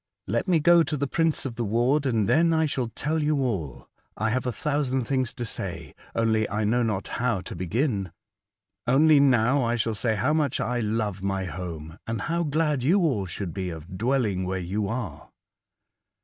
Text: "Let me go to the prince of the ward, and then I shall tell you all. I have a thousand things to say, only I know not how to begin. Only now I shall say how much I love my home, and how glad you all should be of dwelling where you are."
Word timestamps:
"Let 0.35 0.47
me 0.47 0.59
go 0.59 0.81
to 0.81 0.97
the 0.97 1.05
prince 1.05 1.45
of 1.45 1.53
the 1.57 1.63
ward, 1.63 2.07
and 2.07 2.27
then 2.27 2.53
I 2.53 2.65
shall 2.65 2.87
tell 2.87 3.21
you 3.21 3.37
all. 3.41 3.87
I 4.17 4.31
have 4.31 4.47
a 4.47 4.51
thousand 4.51 5.03
things 5.03 5.31
to 5.35 5.45
say, 5.45 5.93
only 6.15 6.49
I 6.49 6.63
know 6.63 6.81
not 6.81 7.07
how 7.07 7.41
to 7.41 7.55
begin. 7.55 8.11
Only 8.87 9.19
now 9.19 9.63
I 9.63 9.75
shall 9.75 9.93
say 9.93 10.15
how 10.15 10.33
much 10.33 10.59
I 10.59 10.79
love 10.79 11.21
my 11.21 11.45
home, 11.45 11.99
and 12.07 12.21
how 12.21 12.41
glad 12.41 12.81
you 12.81 13.01
all 13.01 13.27
should 13.27 13.53
be 13.53 13.69
of 13.69 13.95
dwelling 13.99 14.43
where 14.43 14.57
you 14.57 14.87
are." 14.87 15.29